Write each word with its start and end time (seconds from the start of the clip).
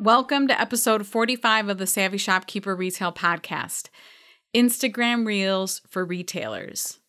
Welcome 0.00 0.48
to 0.48 0.58
episode 0.58 1.06
45 1.06 1.68
of 1.68 1.76
the 1.76 1.86
Savvy 1.86 2.16
Shopkeeper 2.16 2.74
Retail 2.74 3.12
Podcast 3.12 3.90
Instagram 4.54 5.26
Reels 5.26 5.82
for 5.86 6.06
Retailers. 6.06 7.00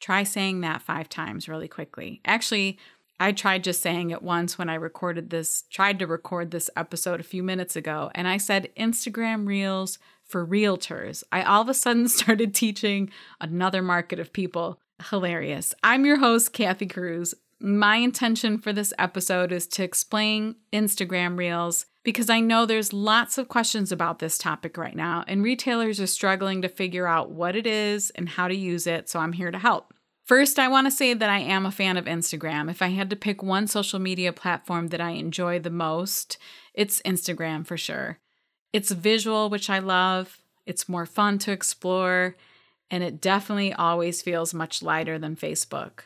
Try 0.00 0.24
saying 0.24 0.60
that 0.62 0.82
five 0.82 1.08
times 1.08 1.48
really 1.48 1.68
quickly. 1.68 2.20
Actually, 2.24 2.76
I 3.20 3.30
tried 3.30 3.62
just 3.62 3.82
saying 3.82 4.10
it 4.10 4.20
once 4.20 4.58
when 4.58 4.68
I 4.68 4.74
recorded 4.74 5.30
this, 5.30 5.62
tried 5.70 6.00
to 6.00 6.08
record 6.08 6.50
this 6.50 6.68
episode 6.76 7.20
a 7.20 7.22
few 7.22 7.44
minutes 7.44 7.76
ago, 7.76 8.10
and 8.16 8.26
I 8.26 8.38
said 8.38 8.72
Instagram 8.76 9.46
Reels 9.46 10.00
for 10.24 10.44
Realtors. 10.44 11.22
I 11.30 11.44
all 11.44 11.62
of 11.62 11.68
a 11.68 11.74
sudden 11.74 12.08
started 12.08 12.52
teaching 12.52 13.12
another 13.40 13.80
market 13.80 14.18
of 14.18 14.32
people. 14.32 14.80
Hilarious. 15.10 15.72
I'm 15.84 16.04
your 16.04 16.18
host, 16.18 16.52
Kathy 16.52 16.86
Cruz. 16.86 17.32
My 17.60 17.96
intention 17.96 18.58
for 18.58 18.72
this 18.72 18.92
episode 18.98 19.52
is 19.52 19.68
to 19.68 19.84
explain 19.84 20.56
Instagram 20.72 21.38
Reels 21.38 21.86
because 22.02 22.30
I 22.30 22.40
know 22.40 22.64
there's 22.64 22.92
lots 22.92 23.38
of 23.38 23.48
questions 23.48 23.92
about 23.92 24.18
this 24.18 24.38
topic 24.38 24.76
right 24.76 24.96
now, 24.96 25.24
and 25.28 25.42
retailers 25.42 26.00
are 26.00 26.06
struggling 26.06 26.62
to 26.62 26.68
figure 26.68 27.06
out 27.06 27.30
what 27.30 27.56
it 27.56 27.66
is 27.66 28.10
and 28.10 28.28
how 28.28 28.48
to 28.48 28.54
use 28.54 28.86
it, 28.86 29.08
so 29.08 29.20
I'm 29.20 29.32
here 29.32 29.50
to 29.50 29.58
help. 29.58 29.92
First, 30.24 30.58
I 30.58 30.68
want 30.68 30.86
to 30.86 30.92
say 30.92 31.12
that 31.12 31.28
I 31.28 31.40
am 31.40 31.66
a 31.66 31.72
fan 31.72 31.96
of 31.96 32.04
Instagram. 32.04 32.70
If 32.70 32.82
I 32.82 32.88
had 32.88 33.10
to 33.10 33.16
pick 33.16 33.42
one 33.42 33.66
social 33.66 33.98
media 33.98 34.32
platform 34.32 34.88
that 34.88 35.00
I 35.00 35.10
enjoy 35.10 35.58
the 35.58 35.70
most, 35.70 36.38
it's 36.72 37.02
Instagram 37.02 37.66
for 37.66 37.76
sure. 37.76 38.18
It's 38.72 38.92
visual, 38.92 39.50
which 39.50 39.68
I 39.68 39.80
love, 39.80 40.38
it's 40.66 40.88
more 40.88 41.06
fun 41.06 41.38
to 41.38 41.52
explore, 41.52 42.36
and 42.90 43.02
it 43.02 43.20
definitely 43.20 43.72
always 43.72 44.22
feels 44.22 44.54
much 44.54 44.82
lighter 44.82 45.18
than 45.18 45.34
Facebook. 45.34 46.02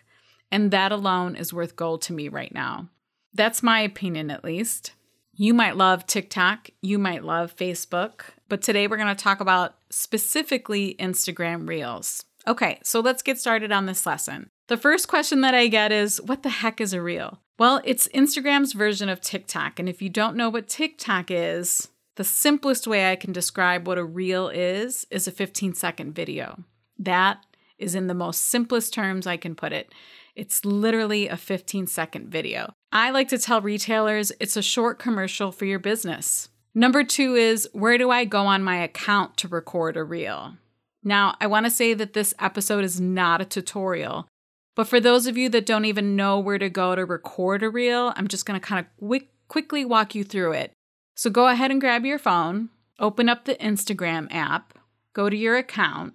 And 0.50 0.70
that 0.70 0.92
alone 0.92 1.36
is 1.36 1.52
worth 1.52 1.76
gold 1.76 2.02
to 2.02 2.12
me 2.12 2.28
right 2.28 2.54
now. 2.54 2.88
That's 3.34 3.62
my 3.62 3.80
opinion, 3.80 4.30
at 4.30 4.44
least. 4.44 4.92
You 5.36 5.52
might 5.52 5.76
love 5.76 6.06
TikTok, 6.06 6.70
you 6.80 6.96
might 6.96 7.24
love 7.24 7.56
Facebook, 7.56 8.22
but 8.48 8.62
today 8.62 8.86
we're 8.86 8.96
going 8.96 9.14
to 9.14 9.20
talk 9.20 9.40
about 9.40 9.74
specifically 9.90 10.94
Instagram 11.00 11.68
Reels. 11.68 12.24
Okay, 12.46 12.78
so 12.84 13.00
let's 13.00 13.22
get 13.22 13.38
started 13.38 13.72
on 13.72 13.86
this 13.86 14.06
lesson. 14.06 14.48
The 14.68 14.76
first 14.76 15.08
question 15.08 15.40
that 15.40 15.54
I 15.54 15.66
get 15.66 15.90
is 15.90 16.20
What 16.20 16.44
the 16.44 16.50
heck 16.50 16.80
is 16.80 16.92
a 16.92 17.02
reel? 17.02 17.40
Well, 17.58 17.80
it's 17.84 18.06
Instagram's 18.08 18.74
version 18.74 19.08
of 19.08 19.20
TikTok. 19.20 19.80
And 19.80 19.88
if 19.88 20.00
you 20.00 20.08
don't 20.08 20.36
know 20.36 20.50
what 20.50 20.68
TikTok 20.68 21.30
is, 21.30 21.88
the 22.14 22.24
simplest 22.24 22.86
way 22.86 23.10
I 23.10 23.16
can 23.16 23.32
describe 23.32 23.88
what 23.88 23.98
a 23.98 24.04
reel 24.04 24.48
is 24.48 25.04
is 25.10 25.26
a 25.26 25.32
15 25.32 25.74
second 25.74 26.14
video. 26.14 26.62
That 26.96 27.44
is 27.76 27.96
in 27.96 28.06
the 28.06 28.14
most 28.14 28.44
simplest 28.44 28.94
terms 28.94 29.26
I 29.26 29.36
can 29.36 29.56
put 29.56 29.72
it. 29.72 29.92
It's 30.34 30.64
literally 30.64 31.28
a 31.28 31.36
15 31.36 31.86
second 31.86 32.28
video. 32.28 32.72
I 32.90 33.10
like 33.10 33.28
to 33.28 33.38
tell 33.38 33.60
retailers 33.60 34.32
it's 34.40 34.56
a 34.56 34.62
short 34.62 34.98
commercial 34.98 35.52
for 35.52 35.64
your 35.64 35.78
business. 35.78 36.48
Number 36.74 37.04
two 37.04 37.36
is 37.36 37.68
where 37.72 37.98
do 37.98 38.10
I 38.10 38.24
go 38.24 38.46
on 38.46 38.64
my 38.64 38.78
account 38.78 39.36
to 39.38 39.48
record 39.48 39.96
a 39.96 40.02
reel? 40.02 40.56
Now, 41.04 41.36
I 41.40 41.46
want 41.46 41.66
to 41.66 41.70
say 41.70 41.94
that 41.94 42.14
this 42.14 42.34
episode 42.40 42.82
is 42.82 43.00
not 43.00 43.40
a 43.40 43.44
tutorial, 43.44 44.26
but 44.74 44.88
for 44.88 44.98
those 44.98 45.26
of 45.28 45.36
you 45.36 45.48
that 45.50 45.66
don't 45.66 45.84
even 45.84 46.16
know 46.16 46.40
where 46.40 46.58
to 46.58 46.68
go 46.68 46.96
to 46.96 47.04
record 47.04 47.62
a 47.62 47.70
reel, 47.70 48.12
I'm 48.16 48.26
just 48.26 48.44
going 48.44 48.58
to 48.58 48.66
kind 48.66 48.84
of 48.84 49.06
quick, 49.06 49.28
quickly 49.46 49.84
walk 49.84 50.16
you 50.16 50.24
through 50.24 50.52
it. 50.52 50.72
So 51.14 51.30
go 51.30 51.46
ahead 51.46 51.70
and 51.70 51.80
grab 51.80 52.04
your 52.04 52.18
phone, 52.18 52.70
open 52.98 53.28
up 53.28 53.44
the 53.44 53.54
Instagram 53.56 54.26
app, 54.34 54.76
go 55.12 55.30
to 55.30 55.36
your 55.36 55.56
account, 55.56 56.14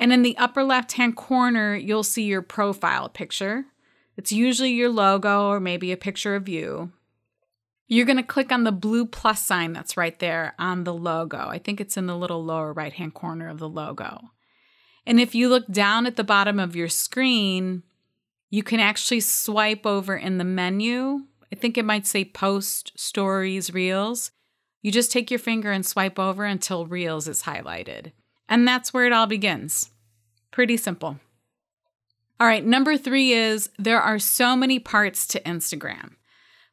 and 0.00 0.14
in 0.14 0.22
the 0.22 0.36
upper 0.38 0.64
left 0.64 0.92
hand 0.92 1.14
corner, 1.14 1.76
you'll 1.76 2.02
see 2.02 2.22
your 2.22 2.40
profile 2.40 3.10
picture. 3.10 3.66
It's 4.16 4.32
usually 4.32 4.70
your 4.70 4.88
logo 4.88 5.48
or 5.48 5.60
maybe 5.60 5.92
a 5.92 5.96
picture 5.96 6.34
of 6.34 6.48
you. 6.48 6.90
You're 7.86 8.06
going 8.06 8.16
to 8.16 8.22
click 8.22 8.50
on 8.50 8.64
the 8.64 8.72
blue 8.72 9.04
plus 9.04 9.44
sign 9.44 9.74
that's 9.74 9.98
right 9.98 10.18
there 10.18 10.54
on 10.58 10.84
the 10.84 10.94
logo. 10.94 11.36
I 11.36 11.58
think 11.58 11.80
it's 11.80 11.98
in 11.98 12.06
the 12.06 12.16
little 12.16 12.42
lower 12.42 12.72
right 12.72 12.94
hand 12.94 13.12
corner 13.12 13.48
of 13.48 13.58
the 13.58 13.68
logo. 13.68 14.30
And 15.06 15.20
if 15.20 15.34
you 15.34 15.50
look 15.50 15.66
down 15.70 16.06
at 16.06 16.16
the 16.16 16.24
bottom 16.24 16.58
of 16.58 16.74
your 16.74 16.88
screen, 16.88 17.82
you 18.48 18.62
can 18.62 18.80
actually 18.80 19.20
swipe 19.20 19.84
over 19.84 20.16
in 20.16 20.38
the 20.38 20.44
menu. 20.44 21.24
I 21.52 21.56
think 21.56 21.76
it 21.76 21.84
might 21.84 22.06
say 22.06 22.24
post, 22.24 22.92
stories, 22.96 23.74
reels. 23.74 24.30
You 24.80 24.92
just 24.92 25.12
take 25.12 25.30
your 25.30 25.38
finger 25.38 25.70
and 25.70 25.84
swipe 25.84 26.18
over 26.18 26.44
until 26.44 26.86
reels 26.86 27.28
is 27.28 27.42
highlighted. 27.42 28.12
And 28.50 28.68
that's 28.68 28.92
where 28.92 29.06
it 29.06 29.12
all 29.12 29.26
begins. 29.26 29.90
Pretty 30.50 30.76
simple. 30.76 31.18
All 32.40 32.46
right, 32.46 32.64
number 32.64 32.96
three 32.96 33.32
is 33.32 33.70
there 33.78 34.00
are 34.00 34.18
so 34.18 34.56
many 34.56 34.78
parts 34.78 35.26
to 35.28 35.40
Instagram 35.40 36.16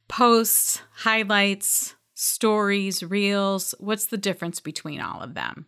posts, 0.08 0.82
highlights, 0.96 1.96
stories, 2.14 3.04
reels. 3.04 3.76
What's 3.78 4.08
the 4.08 4.18
difference 4.18 4.60
between 4.60 5.02
all 5.02 5.22
of 5.22 5.34
them? 5.34 5.66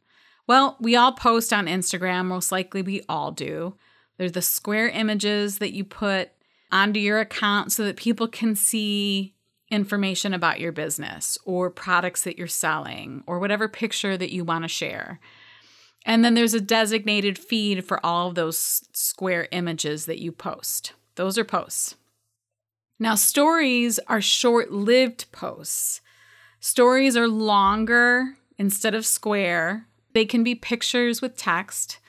Well, 0.47 0.77
we 0.79 0.95
all 0.95 1.11
post 1.11 1.53
on 1.53 1.67
Instagram, 1.67 2.25
most 2.25 2.51
likely 2.51 2.81
we 2.81 3.03
all 3.07 3.31
do. 3.31 3.75
There's 4.17 4.31
the 4.31 4.41
square 4.41 4.89
images 4.89 5.59
that 5.59 5.73
you 5.73 5.83
put 5.83 6.31
onto 6.71 6.99
your 6.99 7.19
account 7.19 7.71
so 7.71 7.83
that 7.83 7.97
people 7.97 8.27
can 8.27 8.55
see 8.55 9.35
information 9.69 10.33
about 10.33 10.59
your 10.59 10.71
business 10.71 11.37
or 11.45 11.69
products 11.69 12.23
that 12.23 12.37
you're 12.37 12.47
selling 12.47 13.23
or 13.27 13.39
whatever 13.39 13.67
picture 13.67 14.17
that 14.17 14.33
you 14.33 14.43
want 14.43 14.63
to 14.63 14.69
share. 14.69 15.19
And 16.05 16.23
then 16.23 16.33
there's 16.33 16.53
a 16.53 16.61
designated 16.61 17.37
feed 17.37 17.85
for 17.85 18.03
all 18.05 18.29
of 18.29 18.35
those 18.35 18.87
square 18.93 19.47
images 19.51 20.05
that 20.05 20.19
you 20.19 20.31
post. 20.31 20.93
Those 21.15 21.37
are 21.37 21.43
posts. 21.43 21.95
Now, 22.99 23.15
stories 23.15 23.99
are 24.07 24.21
short 24.21 24.71
lived 24.71 25.31
posts. 25.31 26.01
Stories 26.59 27.15
are 27.15 27.27
longer 27.27 28.35
instead 28.57 28.93
of 28.93 29.05
square. 29.05 29.87
They 30.13 30.25
can 30.25 30.43
be 30.43 30.55
pictures 30.55 31.21
with 31.21 31.37
text. 31.37 31.99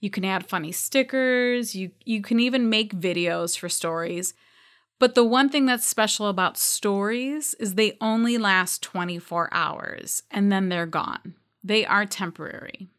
You 0.00 0.10
can 0.10 0.24
add 0.24 0.46
funny 0.46 0.72
stickers. 0.72 1.74
You, 1.74 1.90
you 2.04 2.22
can 2.22 2.40
even 2.40 2.70
make 2.70 2.94
videos 2.94 3.56
for 3.56 3.68
stories. 3.68 4.34
But 4.98 5.14
the 5.14 5.24
one 5.24 5.48
thing 5.48 5.66
that's 5.66 5.86
special 5.86 6.28
about 6.28 6.58
stories 6.58 7.54
is 7.54 7.74
they 7.74 7.96
only 8.00 8.36
last 8.36 8.82
24 8.82 9.48
hours 9.52 10.22
and 10.30 10.50
then 10.50 10.68
they're 10.68 10.86
gone. 10.86 11.34
They 11.62 11.86
are 11.86 12.06
temporary. 12.06 12.90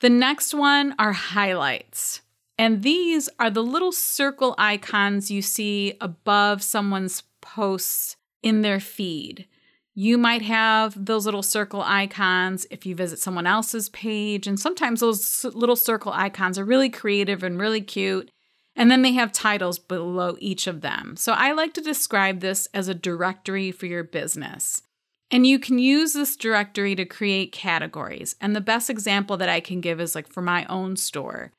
The 0.00 0.10
next 0.10 0.54
one 0.54 0.94
are 0.98 1.12
highlights. 1.12 2.22
And 2.56 2.82
these 2.82 3.28
are 3.38 3.50
the 3.50 3.62
little 3.62 3.92
circle 3.92 4.54
icons 4.58 5.30
you 5.30 5.42
see 5.42 5.94
above 6.00 6.62
someone's 6.62 7.22
posts 7.40 8.16
in 8.42 8.62
their 8.62 8.80
feed. 8.80 9.46
You 9.94 10.16
might 10.16 10.42
have 10.42 11.06
those 11.06 11.24
little 11.24 11.42
circle 11.42 11.82
icons 11.84 12.66
if 12.70 12.86
you 12.86 12.94
visit 12.94 13.18
someone 13.18 13.46
else's 13.46 13.88
page. 13.88 14.46
And 14.46 14.58
sometimes 14.58 15.00
those 15.00 15.44
little 15.44 15.76
circle 15.76 16.12
icons 16.12 16.58
are 16.58 16.64
really 16.64 16.90
creative 16.90 17.42
and 17.42 17.58
really 17.58 17.80
cute. 17.80 18.30
And 18.76 18.92
then 18.92 19.02
they 19.02 19.12
have 19.12 19.32
titles 19.32 19.80
below 19.80 20.36
each 20.38 20.68
of 20.68 20.82
them. 20.82 21.16
So 21.16 21.32
I 21.32 21.50
like 21.50 21.74
to 21.74 21.80
describe 21.80 22.38
this 22.38 22.68
as 22.72 22.86
a 22.86 22.94
directory 22.94 23.72
for 23.72 23.86
your 23.86 24.04
business. 24.04 24.82
And 25.30 25.46
you 25.46 25.58
can 25.58 25.78
use 25.78 26.14
this 26.14 26.36
directory 26.36 26.94
to 26.94 27.04
create 27.04 27.52
categories. 27.52 28.34
And 28.40 28.56
the 28.56 28.60
best 28.60 28.88
example 28.88 29.36
that 29.36 29.48
I 29.48 29.60
can 29.60 29.80
give 29.80 30.00
is 30.00 30.14
like 30.14 30.28
for 30.28 30.40
my 30.40 30.64
own 30.66 30.96
store. 30.96 31.52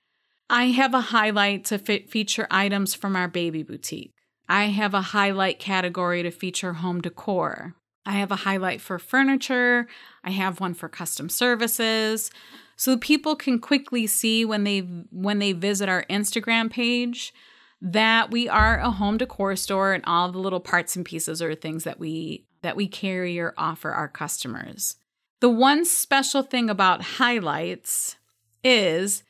I 0.49 0.65
have 0.69 0.95
a 0.95 1.01
highlight 1.01 1.65
to 1.65 1.77
fit 1.77 2.09
feature 2.09 2.47
items 2.49 2.95
from 2.95 3.15
our 3.15 3.27
baby 3.27 3.61
boutique. 3.61 4.13
I 4.47 4.65
have 4.65 4.95
a 4.95 5.01
highlight 5.01 5.59
category 5.59 6.23
to 6.23 6.31
feature 6.31 6.73
home 6.73 7.01
decor. 7.01 7.75
I 8.05 8.13
have 8.13 8.31
a 8.31 8.37
highlight 8.37 8.81
for 8.81 8.97
furniture. 8.97 9.87
I 10.23 10.31
have 10.31 10.59
one 10.59 10.73
for 10.73 10.89
custom 10.89 11.29
services. 11.29 12.31
So 12.75 12.97
people 12.97 13.35
can 13.35 13.59
quickly 13.59 14.07
see 14.07 14.43
when 14.45 14.63
they 14.63 14.79
when 14.79 15.37
they 15.37 15.51
visit 15.51 15.87
our 15.87 16.05
Instagram 16.09 16.71
page 16.71 17.33
that 17.81 18.31
we 18.31 18.49
are 18.49 18.79
a 18.79 18.89
home 18.89 19.17
decor 19.17 19.55
store 19.55 19.93
and 19.93 20.03
all 20.07 20.31
the 20.31 20.39
little 20.39 20.59
parts 20.59 20.95
and 20.95 21.05
pieces 21.05 21.41
are 21.41 21.53
things 21.53 21.83
that 21.83 21.99
we 21.99 22.45
that 22.61 22.75
we 22.75 22.87
carry 22.87 23.39
or 23.39 23.53
offer 23.57 23.91
our 23.91 24.07
customers. 24.07 24.95
The 25.41 25.49
one 25.49 25.85
special 25.85 26.43
thing 26.43 26.69
about 26.69 27.01
highlights 27.01 28.17
is 28.63 29.23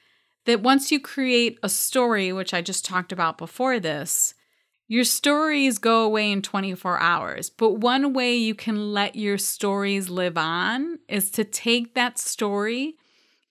that 0.46 0.62
once 0.62 0.92
you 0.92 1.00
create 1.00 1.60
a 1.62 1.70
story, 1.70 2.34
which 2.34 2.54
I 2.54 2.62
just 2.62 2.84
talked 2.84 3.12
about 3.12 3.38
before 3.38 3.80
this, 3.80 4.34
Your 4.92 5.04
stories 5.04 5.78
go 5.78 6.02
away 6.02 6.32
in 6.32 6.42
24 6.42 7.00
hours, 7.00 7.52
but 7.52 7.74
one 7.74 8.12
way 8.12 8.36
you 8.36 8.56
can 8.56 8.92
let 8.92 9.16
your 9.16 9.38
stories 9.38 10.10
live 10.10 10.36
on 10.36 10.98
is 11.08 11.30
to 11.32 11.44
take 11.44 11.94
that 11.94 12.18
story 12.18 12.96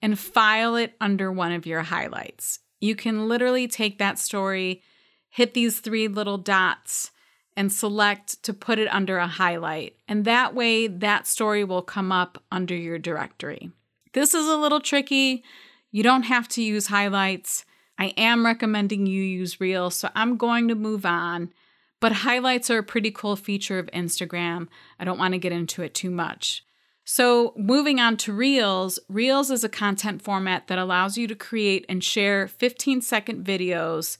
and 0.02 0.18
file 0.18 0.74
it 0.74 0.96
under 1.00 1.30
one 1.30 1.52
of 1.52 1.64
your 1.64 1.82
highlights. 1.82 2.58
You 2.80 2.96
can 2.96 3.28
literally 3.28 3.68
take 3.68 3.98
that 3.98 4.18
story, 4.18 4.82
hit 5.30 5.54
these 5.54 5.78
three 5.78 6.08
little 6.08 6.38
dots, 6.38 7.12
and 7.58 7.72
select 7.72 8.40
to 8.44 8.54
put 8.54 8.78
it 8.78 8.86
under 8.94 9.18
a 9.18 9.26
highlight. 9.26 9.96
And 10.06 10.24
that 10.24 10.54
way, 10.54 10.86
that 10.86 11.26
story 11.26 11.64
will 11.64 11.82
come 11.82 12.12
up 12.12 12.40
under 12.52 12.76
your 12.76 13.00
directory. 13.00 13.72
This 14.12 14.32
is 14.32 14.46
a 14.46 14.56
little 14.56 14.78
tricky. 14.78 15.42
You 15.90 16.04
don't 16.04 16.22
have 16.22 16.46
to 16.50 16.62
use 16.62 16.86
highlights. 16.86 17.64
I 17.98 18.14
am 18.16 18.46
recommending 18.46 19.06
you 19.06 19.20
use 19.20 19.60
Reels, 19.60 19.96
so 19.96 20.08
I'm 20.14 20.36
going 20.36 20.68
to 20.68 20.76
move 20.76 21.04
on. 21.04 21.52
But 21.98 22.12
highlights 22.12 22.70
are 22.70 22.78
a 22.78 22.84
pretty 22.84 23.10
cool 23.10 23.34
feature 23.34 23.80
of 23.80 23.86
Instagram. 23.86 24.68
I 25.00 25.04
don't 25.04 25.18
want 25.18 25.34
to 25.34 25.38
get 25.38 25.50
into 25.50 25.82
it 25.82 25.94
too 25.94 26.10
much. 26.10 26.64
So, 27.04 27.54
moving 27.56 27.98
on 27.98 28.18
to 28.18 28.32
Reels, 28.32 29.00
Reels 29.08 29.50
is 29.50 29.64
a 29.64 29.68
content 29.68 30.22
format 30.22 30.68
that 30.68 30.78
allows 30.78 31.18
you 31.18 31.26
to 31.26 31.34
create 31.34 31.86
and 31.88 32.04
share 32.04 32.46
15 32.46 33.00
second 33.00 33.44
videos 33.44 34.18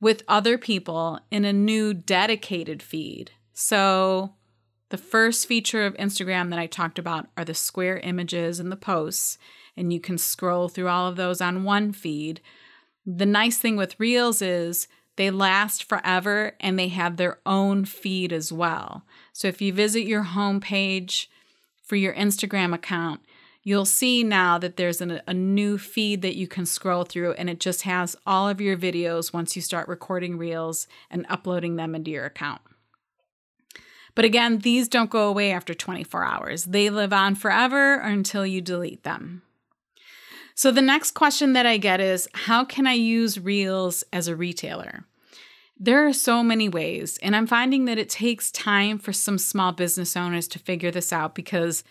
with 0.00 0.22
other 0.28 0.58
people 0.58 1.20
in 1.30 1.44
a 1.44 1.52
new 1.52 1.92
dedicated 1.92 2.82
feed. 2.82 3.32
So, 3.52 4.34
the 4.90 4.98
first 4.98 5.46
feature 5.46 5.84
of 5.84 5.94
Instagram 5.96 6.50
that 6.50 6.58
I 6.58 6.66
talked 6.66 6.98
about 6.98 7.28
are 7.36 7.44
the 7.44 7.54
square 7.54 7.98
images 7.98 8.58
and 8.58 8.72
the 8.72 8.76
posts, 8.76 9.36
and 9.76 9.92
you 9.92 10.00
can 10.00 10.16
scroll 10.16 10.68
through 10.68 10.88
all 10.88 11.06
of 11.06 11.16
those 11.16 11.40
on 11.40 11.64
one 11.64 11.92
feed. 11.92 12.40
The 13.04 13.26
nice 13.26 13.58
thing 13.58 13.76
with 13.76 13.98
Reels 14.00 14.40
is 14.40 14.88
they 15.16 15.30
last 15.30 15.84
forever 15.84 16.54
and 16.60 16.78
they 16.78 16.88
have 16.88 17.16
their 17.16 17.38
own 17.44 17.84
feed 17.84 18.32
as 18.32 18.52
well. 18.52 19.04
So 19.32 19.48
if 19.48 19.60
you 19.60 19.72
visit 19.72 20.02
your 20.02 20.24
homepage 20.24 21.26
for 21.82 21.96
your 21.96 22.14
Instagram 22.14 22.72
account, 22.72 23.20
you'll 23.68 23.84
see 23.84 24.24
now 24.24 24.56
that 24.56 24.78
there's 24.78 25.02
an, 25.02 25.20
a 25.26 25.34
new 25.34 25.76
feed 25.76 26.22
that 26.22 26.36
you 26.36 26.48
can 26.48 26.64
scroll 26.64 27.04
through 27.04 27.32
and 27.32 27.50
it 27.50 27.60
just 27.60 27.82
has 27.82 28.16
all 28.26 28.48
of 28.48 28.62
your 28.62 28.78
videos 28.78 29.30
once 29.30 29.54
you 29.54 29.60
start 29.60 29.86
recording 29.86 30.38
Reels 30.38 30.86
and 31.10 31.26
uploading 31.28 31.76
them 31.76 31.94
into 31.94 32.10
your 32.10 32.24
account. 32.24 32.62
But 34.14 34.24
again, 34.24 34.60
these 34.60 34.88
don't 34.88 35.10
go 35.10 35.28
away 35.28 35.52
after 35.52 35.74
24 35.74 36.24
hours. 36.24 36.64
They 36.64 36.88
live 36.88 37.12
on 37.12 37.34
forever 37.34 37.96
until 37.96 38.46
you 38.46 38.62
delete 38.62 39.04
them. 39.04 39.42
So 40.54 40.72
the 40.72 40.80
next 40.80 41.10
question 41.10 41.52
that 41.52 41.66
I 41.66 41.76
get 41.76 42.00
is 42.00 42.26
how 42.32 42.64
can 42.64 42.86
I 42.86 42.94
use 42.94 43.38
Reels 43.38 44.02
as 44.14 44.28
a 44.28 44.34
retailer? 44.34 45.04
There 45.78 46.06
are 46.06 46.14
so 46.14 46.42
many 46.42 46.70
ways, 46.70 47.18
and 47.22 47.36
I'm 47.36 47.46
finding 47.46 47.84
that 47.84 47.98
it 47.98 48.08
takes 48.08 48.50
time 48.50 48.98
for 48.98 49.12
some 49.12 49.36
small 49.36 49.72
business 49.72 50.16
owners 50.16 50.48
to 50.48 50.58
figure 50.58 50.90
this 50.90 51.12
out 51.12 51.34
because 51.34 51.84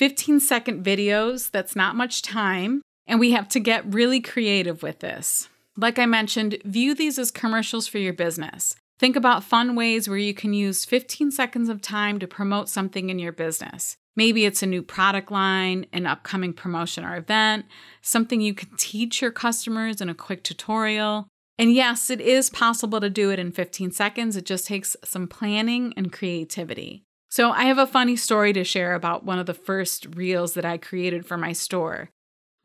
15 0.00 0.40
second 0.40 0.82
videos, 0.82 1.50
that's 1.50 1.76
not 1.76 1.94
much 1.94 2.22
time, 2.22 2.80
and 3.06 3.20
we 3.20 3.32
have 3.32 3.46
to 3.50 3.60
get 3.60 3.92
really 3.92 4.18
creative 4.18 4.82
with 4.82 5.00
this. 5.00 5.50
Like 5.76 5.98
I 5.98 6.06
mentioned, 6.06 6.56
view 6.64 6.94
these 6.94 7.18
as 7.18 7.30
commercials 7.30 7.86
for 7.86 7.98
your 7.98 8.14
business. 8.14 8.76
Think 8.98 9.14
about 9.14 9.44
fun 9.44 9.76
ways 9.76 10.08
where 10.08 10.16
you 10.16 10.32
can 10.32 10.54
use 10.54 10.86
15 10.86 11.30
seconds 11.30 11.68
of 11.68 11.82
time 11.82 12.18
to 12.18 12.26
promote 12.26 12.70
something 12.70 13.10
in 13.10 13.18
your 13.18 13.32
business. 13.32 13.94
Maybe 14.16 14.46
it's 14.46 14.62
a 14.62 14.66
new 14.66 14.82
product 14.82 15.30
line, 15.30 15.84
an 15.92 16.06
upcoming 16.06 16.54
promotion 16.54 17.04
or 17.04 17.14
event, 17.14 17.66
something 18.00 18.40
you 18.40 18.54
can 18.54 18.74
teach 18.78 19.20
your 19.20 19.30
customers 19.30 20.00
in 20.00 20.08
a 20.08 20.14
quick 20.14 20.42
tutorial. 20.42 21.28
And 21.58 21.74
yes, 21.74 22.08
it 22.08 22.22
is 22.22 22.48
possible 22.48 23.02
to 23.02 23.10
do 23.10 23.30
it 23.30 23.38
in 23.38 23.52
15 23.52 23.90
seconds. 23.90 24.34
It 24.34 24.46
just 24.46 24.66
takes 24.66 24.96
some 25.04 25.28
planning 25.28 25.92
and 25.94 26.10
creativity. 26.10 27.04
So, 27.30 27.52
I 27.52 27.64
have 27.64 27.78
a 27.78 27.86
funny 27.86 28.16
story 28.16 28.52
to 28.52 28.64
share 28.64 28.94
about 28.94 29.24
one 29.24 29.38
of 29.38 29.46
the 29.46 29.54
first 29.54 30.06
reels 30.16 30.54
that 30.54 30.64
I 30.64 30.76
created 30.78 31.24
for 31.24 31.36
my 31.36 31.52
store. 31.52 32.10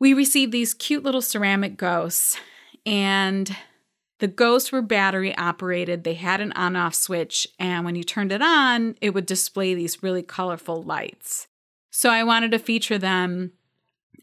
We 0.00 0.12
received 0.12 0.52
these 0.52 0.74
cute 0.74 1.04
little 1.04 1.22
ceramic 1.22 1.76
ghosts, 1.76 2.36
and 2.84 3.56
the 4.18 4.28
ghosts 4.28 4.72
were 4.72 4.82
battery 4.82 5.36
operated. 5.36 6.04
They 6.04 6.14
had 6.14 6.40
an 6.40 6.52
on 6.52 6.74
off 6.74 6.94
switch, 6.94 7.46
and 7.58 7.84
when 7.84 7.94
you 7.94 8.02
turned 8.02 8.32
it 8.32 8.42
on, 8.42 8.96
it 9.00 9.14
would 9.14 9.26
display 9.26 9.74
these 9.74 10.02
really 10.02 10.22
colorful 10.22 10.82
lights. 10.82 11.46
So 11.92 12.10
I 12.10 12.24
wanted 12.24 12.50
to 12.50 12.58
feature 12.58 12.98
them 12.98 13.52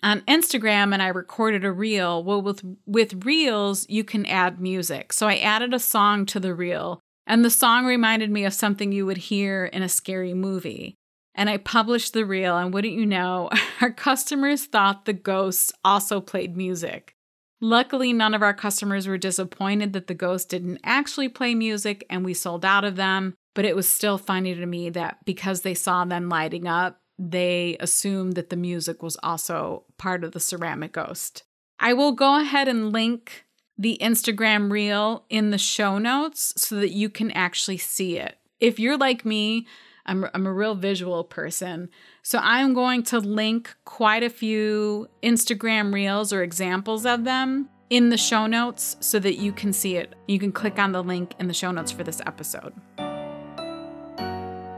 on 0.04 0.22
Instagram 0.22 0.94
and 0.94 1.02
I 1.02 1.08
recorded 1.08 1.64
a 1.64 1.72
reel. 1.72 2.24
Well, 2.24 2.42
with 2.42 2.62
with 2.86 3.26
reels, 3.26 3.88
you 3.90 4.04
can 4.04 4.26
add 4.26 4.60
music. 4.60 5.14
So 5.14 5.28
I 5.28 5.38
added 5.38 5.74
a 5.74 5.80
song 5.80 6.26
to 6.28 6.40
the 6.40 6.54
reel, 6.54 7.00
and 7.26 7.44
the 7.44 7.50
song 7.50 7.86
reminded 7.86 8.30
me 8.30 8.46
of 8.46 8.54
something 8.54 8.92
you 8.92 9.06
would 9.06 9.18
hear 9.18 9.66
in 9.66 9.82
a 9.82 9.90
scary 9.90 10.34
movie. 10.34 10.96
And 11.36 11.50
I 11.50 11.58
published 11.58 12.14
the 12.14 12.26
reel, 12.26 12.58
and 12.58 12.74
wouldn't 12.74 12.94
you 12.94 13.06
know, 13.06 13.50
our 13.82 13.92
customers 13.92 14.66
thought 14.66 15.06
the 15.06 15.14
ghosts 15.14 15.72
also 15.84 16.22
played 16.22 16.56
music. 16.56 17.16
Luckily, 17.60 18.12
none 18.12 18.34
of 18.34 18.44
our 18.44 18.54
customers 18.54 19.08
were 19.08 19.18
disappointed 19.18 19.94
that 19.94 20.08
the 20.08 20.14
ghost 20.14 20.50
didn't 20.50 20.80
actually 20.84 21.30
play 21.30 21.56
music 21.56 22.06
and 22.10 22.26
we 22.26 22.34
sold 22.34 22.66
out 22.66 22.84
of 22.84 22.98
them. 22.98 23.34
But 23.56 23.66
it 23.66 23.76
was 23.76 23.88
still 23.88 24.18
funny 24.18 24.54
to 24.54 24.66
me 24.66 24.90
that 24.90 25.20
because 25.26 25.62
they 25.62 25.74
saw 25.74 26.04
them 26.04 26.28
lighting 26.28 26.68
up, 26.68 27.00
they 27.18 27.78
assumed 27.80 28.34
that 28.34 28.50
the 28.50 28.58
music 28.58 29.02
was 29.02 29.18
also 29.24 29.86
part 29.98 30.24
of 30.24 30.34
the 30.34 30.40
ceramic 30.40 30.92
ghost. 30.92 31.44
I 31.80 31.94
will 31.94 32.12
go 32.12 32.40
ahead 32.40 32.68
and 32.68 32.92
link 32.92 33.46
the 33.78 33.98
Instagram 34.02 34.72
reel 34.72 35.26
in 35.30 35.50
the 35.50 35.58
show 35.58 35.98
notes 35.98 36.54
so 36.58 36.76
that 36.76 36.92
you 36.92 37.10
can 37.10 37.32
actually 37.32 37.78
see 37.78 38.18
it. 38.18 38.38
If 38.60 38.80
you're 38.80 38.98
like 38.98 39.26
me, 39.26 39.68
I'm, 40.06 40.28
I'm 40.34 40.46
a 40.46 40.54
real 40.54 40.76
visual 40.76 41.24
person. 41.24 41.90
So 42.22 42.40
I'm 42.42 42.74
going 42.74 43.04
to 43.04 43.20
link 43.20 43.74
quite 43.86 44.24
a 44.24 44.30
few 44.30 45.08
Instagram 45.22 45.94
reels 45.94 46.34
or 46.34 46.44
examples 46.44 47.06
of 47.06 47.24
them 47.24 47.70
in 47.90 48.10
the 48.10 48.18
show 48.18 48.48
notes 48.48 48.98
so 49.00 49.20
that 49.20 49.36
you 49.36 49.52
can 49.52 49.72
see 49.72 49.96
it. 49.96 50.16
You 50.28 50.40
can 50.40 50.52
click 50.52 50.80
on 50.80 50.92
the 50.92 51.04
link 51.04 51.36
in 51.40 51.48
the 51.48 51.54
show 51.54 51.72
notes 51.72 51.92
for 51.92 52.04
this 52.04 52.22
episode. 52.26 52.74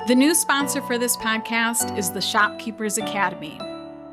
The 0.08 0.16
new 0.16 0.36
sponsor 0.36 0.82
for 0.84 0.98
this 1.00 1.18
podcast 1.18 1.98
is 1.98 2.12
the 2.12 2.22
Shopkeepers 2.22 2.98
Academy. 2.98 3.60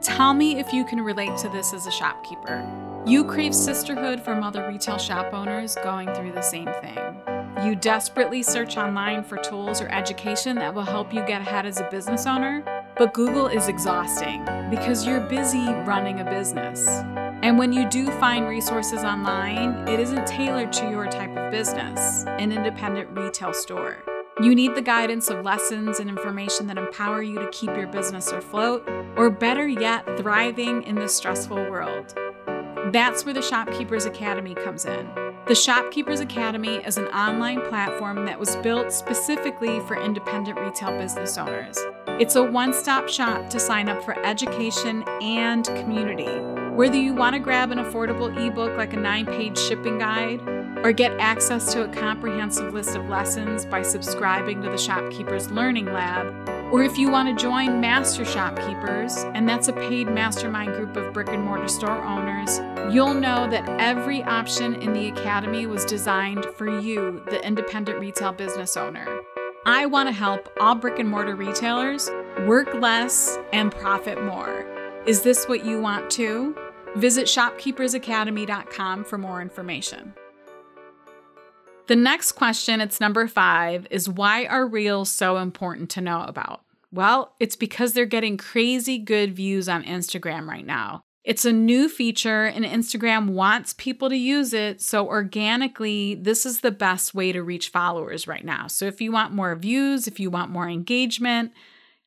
Tell 0.00 0.32
me 0.32 0.58
if 0.58 0.72
you 0.72 0.84
can 0.86 1.02
relate 1.02 1.36
to 1.38 1.48
this 1.50 1.74
as 1.74 1.86
a 1.86 1.90
shopkeeper. 1.90 2.91
You 3.04 3.24
crave 3.24 3.52
sisterhood 3.52 4.20
from 4.20 4.44
other 4.44 4.68
retail 4.68 4.96
shop 4.96 5.34
owners 5.34 5.74
going 5.82 6.14
through 6.14 6.32
the 6.32 6.40
same 6.40 6.68
thing. 6.80 7.20
You 7.64 7.74
desperately 7.74 8.44
search 8.44 8.76
online 8.76 9.24
for 9.24 9.38
tools 9.38 9.80
or 9.80 9.88
education 9.88 10.54
that 10.56 10.72
will 10.72 10.84
help 10.84 11.12
you 11.12 11.20
get 11.26 11.40
ahead 11.40 11.66
as 11.66 11.80
a 11.80 11.88
business 11.90 12.26
owner, 12.26 12.62
but 12.96 13.12
Google 13.12 13.48
is 13.48 13.66
exhausting 13.66 14.44
because 14.70 15.04
you're 15.04 15.20
busy 15.20 15.66
running 15.84 16.20
a 16.20 16.24
business. 16.24 16.86
And 17.42 17.58
when 17.58 17.72
you 17.72 17.90
do 17.90 18.06
find 18.20 18.46
resources 18.46 19.02
online, 19.02 19.88
it 19.88 19.98
isn't 19.98 20.28
tailored 20.28 20.72
to 20.74 20.88
your 20.88 21.08
type 21.08 21.36
of 21.36 21.50
business, 21.50 22.24
an 22.38 22.52
independent 22.52 23.10
retail 23.18 23.52
store. 23.52 24.04
You 24.40 24.54
need 24.54 24.76
the 24.76 24.82
guidance 24.82 25.28
of 25.28 25.44
lessons 25.44 25.98
and 25.98 26.08
information 26.08 26.68
that 26.68 26.78
empower 26.78 27.20
you 27.20 27.40
to 27.40 27.50
keep 27.50 27.70
your 27.76 27.88
business 27.88 28.30
afloat, 28.30 28.88
or 29.16 29.28
better 29.28 29.66
yet, 29.66 30.06
thriving 30.16 30.84
in 30.84 30.94
this 30.94 31.16
stressful 31.16 31.68
world. 31.68 32.14
That's 32.90 33.24
where 33.24 33.32
the 33.32 33.42
Shopkeepers 33.42 34.06
Academy 34.06 34.54
comes 34.56 34.86
in. 34.86 35.08
The 35.46 35.54
Shopkeepers 35.54 36.18
Academy 36.18 36.76
is 36.76 36.96
an 36.96 37.06
online 37.06 37.60
platform 37.68 38.26
that 38.26 38.40
was 38.40 38.56
built 38.56 38.92
specifically 38.92 39.78
for 39.80 39.96
independent 39.96 40.58
retail 40.58 40.98
business 40.98 41.38
owners. 41.38 41.78
It's 42.08 42.34
a 42.34 42.42
one 42.42 42.72
stop 42.74 43.08
shop 43.08 43.48
to 43.50 43.60
sign 43.60 43.88
up 43.88 44.02
for 44.04 44.18
education 44.26 45.04
and 45.22 45.64
community. 45.64 46.40
Whether 46.74 46.96
you 46.96 47.14
want 47.14 47.34
to 47.34 47.38
grab 47.38 47.70
an 47.70 47.78
affordable 47.78 48.36
ebook 48.36 48.76
like 48.76 48.94
a 48.94 48.96
nine 48.96 49.26
page 49.26 49.58
shipping 49.58 49.98
guide, 49.98 50.40
or 50.84 50.92
get 50.92 51.12
access 51.20 51.72
to 51.72 51.84
a 51.84 51.88
comprehensive 51.88 52.74
list 52.74 52.96
of 52.96 53.08
lessons 53.08 53.64
by 53.64 53.82
subscribing 53.82 54.60
to 54.62 54.70
the 54.70 54.78
Shopkeepers 54.78 55.50
Learning 55.52 55.86
Lab, 55.86 56.26
or 56.72 56.82
if 56.82 56.96
you 56.96 57.10
want 57.10 57.28
to 57.28 57.40
join 57.40 57.82
Master 57.82 58.24
Shopkeepers, 58.24 59.18
and 59.34 59.46
that's 59.46 59.68
a 59.68 59.74
paid 59.74 60.08
mastermind 60.08 60.72
group 60.72 60.96
of 60.96 61.12
brick 61.12 61.28
and 61.28 61.44
mortar 61.44 61.68
store 61.68 62.02
owners, 62.02 62.60
you'll 62.92 63.12
know 63.12 63.46
that 63.50 63.68
every 63.78 64.22
option 64.22 64.76
in 64.76 64.94
the 64.94 65.08
Academy 65.08 65.66
was 65.66 65.84
designed 65.84 66.46
for 66.56 66.80
you, 66.80 67.22
the 67.26 67.46
independent 67.46 68.00
retail 68.00 68.32
business 68.32 68.74
owner. 68.78 69.06
I 69.66 69.84
want 69.84 70.08
to 70.08 70.12
help 70.12 70.48
all 70.60 70.74
brick 70.74 70.98
and 70.98 71.10
mortar 71.10 71.36
retailers 71.36 72.10
work 72.46 72.72
less 72.72 73.38
and 73.52 73.70
profit 73.70 74.24
more. 74.24 74.66
Is 75.06 75.20
this 75.20 75.44
what 75.46 75.66
you 75.66 75.78
want 75.78 76.10
too? 76.10 76.56
Visit 76.96 77.26
shopkeepersacademy.com 77.26 79.04
for 79.04 79.18
more 79.18 79.42
information. 79.42 80.14
The 81.86 81.96
next 81.96 82.32
question, 82.32 82.80
it's 82.80 83.00
number 83.00 83.26
five, 83.26 83.86
is 83.90 84.08
why 84.08 84.46
are 84.46 84.66
reels 84.66 85.10
so 85.10 85.36
important 85.36 85.90
to 85.90 86.00
know 86.00 86.22
about? 86.22 86.61
Well, 86.92 87.34
it's 87.40 87.56
because 87.56 87.94
they're 87.94 88.04
getting 88.04 88.36
crazy 88.36 88.98
good 88.98 89.34
views 89.34 89.68
on 89.68 89.82
Instagram 89.84 90.46
right 90.46 90.66
now. 90.66 91.00
It's 91.24 91.44
a 91.44 91.52
new 91.52 91.88
feature, 91.88 92.44
and 92.46 92.64
Instagram 92.64 93.30
wants 93.30 93.74
people 93.74 94.08
to 94.08 94.16
use 94.16 94.52
it. 94.52 94.82
So, 94.82 95.06
organically, 95.06 96.16
this 96.16 96.44
is 96.44 96.60
the 96.60 96.72
best 96.72 97.14
way 97.14 97.30
to 97.30 97.42
reach 97.42 97.68
followers 97.68 98.26
right 98.26 98.44
now. 98.44 98.66
So, 98.66 98.86
if 98.86 99.00
you 99.00 99.12
want 99.12 99.32
more 99.32 99.54
views, 99.54 100.08
if 100.08 100.18
you 100.18 100.30
want 100.30 100.50
more 100.50 100.68
engagement, 100.68 101.52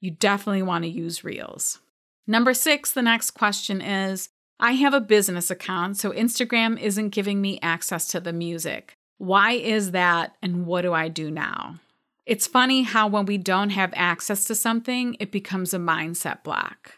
you 0.01 0.11
definitely 0.11 0.63
want 0.63 0.83
to 0.83 0.89
use 0.89 1.23
Reels. 1.23 1.79
Number 2.27 2.53
six, 2.53 2.91
the 2.91 3.01
next 3.01 3.31
question 3.31 3.81
is 3.81 4.29
I 4.59 4.73
have 4.73 4.93
a 4.93 5.01
business 5.01 5.49
account, 5.49 5.97
so 5.97 6.11
Instagram 6.11 6.79
isn't 6.79 7.09
giving 7.09 7.41
me 7.41 7.57
access 7.61 8.07
to 8.09 8.19
the 8.19 8.33
music. 8.33 8.93
Why 9.17 9.53
is 9.53 9.91
that, 9.91 10.35
and 10.41 10.65
what 10.65 10.81
do 10.81 10.93
I 10.93 11.07
do 11.07 11.31
now? 11.31 11.79
It's 12.25 12.47
funny 12.47 12.83
how 12.83 13.07
when 13.07 13.25
we 13.25 13.37
don't 13.37 13.69
have 13.69 13.93
access 13.95 14.45
to 14.45 14.55
something, 14.55 15.15
it 15.19 15.31
becomes 15.31 15.73
a 15.73 15.79
mindset 15.79 16.43
block. 16.43 16.93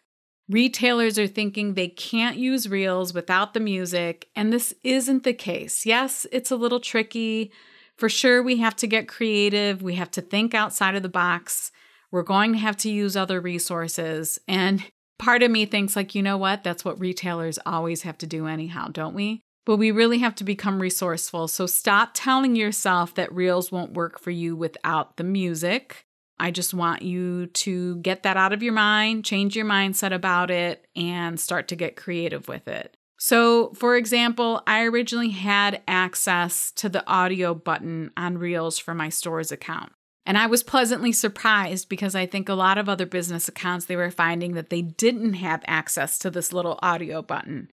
Retailers 0.50 1.20
are 1.20 1.28
thinking 1.28 1.74
they 1.74 1.90
can't 1.90 2.38
use 2.38 2.70
Reels 2.70 3.14
without 3.14 3.54
the 3.54 3.60
music, 3.60 4.30
and 4.36 4.54
this 4.54 4.74
isn't 4.84 5.24
the 5.24 5.34
case. 5.34 5.86
Yes, 5.86 6.26
it's 6.32 6.52
a 6.52 6.56
little 6.56 6.80
tricky. 6.80 7.52
For 7.98 8.08
sure, 8.08 8.42
we 8.42 8.58
have 8.58 8.76
to 8.78 8.88
get 8.88 9.10
creative, 9.10 9.82
we 9.82 9.96
have 9.96 10.12
to 10.12 10.22
think 10.22 10.54
outside 10.54 10.96
of 10.96 11.04
the 11.04 11.10
box. 11.10 11.72
We're 12.10 12.24
going 12.24 12.54
to 12.54 12.60
have 12.60 12.78
to 12.78 12.90
use 12.90 13.18
other 13.18 13.42
resources. 13.42 14.40
And 14.48 14.82
part 15.20 15.44
of 15.44 15.52
me 15.52 15.66
thinks, 15.66 15.98
like, 15.98 16.16
you 16.16 16.24
know 16.24 16.38
what? 16.38 16.64
That's 16.64 16.86
what 16.86 17.00
retailers 17.02 17.60
always 17.66 18.04
have 18.04 18.18
to 18.20 18.28
do, 18.28 18.48
anyhow, 18.48 18.88
don't 18.88 19.16
we? 19.16 19.42
But 19.68 19.76
we 19.76 19.92
really 19.92 20.20
have 20.20 20.34
to 20.36 20.46
become 20.46 20.82
resourceful. 20.82 21.50
So 21.50 21.66
stop 21.66 22.12
telling 22.14 22.56
yourself 22.56 23.14
that 23.16 23.34
Reels 23.34 23.70
won't 23.70 23.96
work 23.96 24.18
for 24.18 24.32
you 24.32 24.56
without 24.56 25.18
the 25.18 25.26
music. 25.26 26.06
I 26.40 26.52
just 26.52 26.74
want 26.74 27.02
you 27.02 27.48
to 27.48 27.98
get 27.98 28.24
that 28.24 28.38
out 28.38 28.54
of 28.54 28.64
your 28.64 28.72
mind, 28.72 29.26
change 29.26 29.58
your 29.58 29.66
mindset 29.66 30.14
about 30.14 30.52
it, 30.52 30.88
and 30.96 31.38
start 31.38 31.68
to 31.68 31.76
get 31.76 31.98
creative 31.98 32.48
with 32.48 32.70
it. 32.70 32.96
So, 33.20 33.74
for 33.74 33.98
example, 33.98 34.64
I 34.66 34.84
originally 34.84 35.32
had 35.32 35.82
access 35.86 36.72
to 36.78 36.88
the 36.88 37.06
audio 37.06 37.54
button 37.54 38.12
on 38.16 38.38
Reels 38.38 38.80
for 38.80 38.94
my 38.94 39.10
stores 39.10 39.52
account. 39.52 39.92
And 40.26 40.38
I 40.38 40.48
was 40.48 40.64
pleasantly 40.64 41.12
surprised 41.12 41.90
because 41.90 42.16
I 42.16 42.26
think 42.26 42.48
a 42.48 42.54
lot 42.54 42.78
of 42.78 42.88
other 42.88 43.06
business 43.06 43.50
accounts 43.50 43.86
they 43.86 43.98
were 43.98 44.12
finding 44.12 44.54
that 44.54 44.70
they 44.70 44.82
didn't 44.82 45.34
have 45.34 45.62
access 45.68 46.18
to 46.20 46.30
this 46.30 46.54
little 46.54 46.80
audio 46.82 47.22
button. 47.22 47.70